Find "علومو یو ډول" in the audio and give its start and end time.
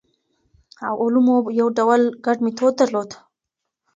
1.01-2.01